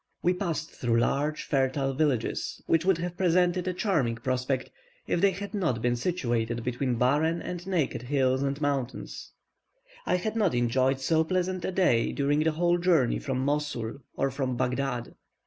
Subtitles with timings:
[0.23, 4.71] We passed through large, fertile villages, which would have presented a charming prospect
[5.05, 9.31] if they had not been situated between barren and naked hills and mountains.
[10.07, 14.31] I had not enjoyed so pleasant a day during the whole journey from Mosul, or
[14.31, 15.13] from Baghdad.